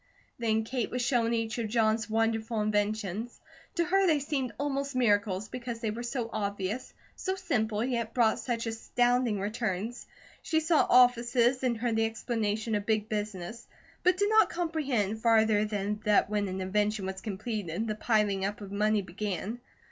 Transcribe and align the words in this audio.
Then 0.39 0.63
Kate 0.63 0.89
was 0.89 1.03
shown 1.03 1.31
each 1.31 1.59
of 1.59 1.67
John's 1.67 2.09
wonderful 2.09 2.59
inventions. 2.59 3.39
To 3.75 3.85
her 3.85 4.07
they 4.07 4.17
seemed 4.17 4.51
almost 4.57 4.95
miracles, 4.95 5.47
because 5.47 5.79
they 5.79 5.91
were 5.91 6.01
so 6.01 6.27
obvious, 6.33 6.91
so 7.15 7.35
simple, 7.35 7.83
yet 7.83 8.11
brought 8.15 8.39
such 8.39 8.65
astounding 8.65 9.39
returns. 9.39 10.07
She 10.41 10.59
saw 10.59 10.87
offices 10.89 11.61
and 11.61 11.77
heard 11.77 11.95
the 11.97 12.05
explanation 12.07 12.73
of 12.73 12.87
big 12.87 13.09
business; 13.09 13.67
but 14.01 14.17
did 14.17 14.27
not 14.29 14.49
comprehend, 14.49 15.21
farther 15.21 15.65
than 15.65 15.99
that 16.03 16.31
when 16.31 16.47
an 16.47 16.61
invention 16.61 17.05
was 17.05 17.21
completed, 17.21 17.85
the 17.85 17.93
piling 17.93 18.43
up 18.43 18.59
of 18.59 18.71
money 18.71 19.03
began. 19.03 19.59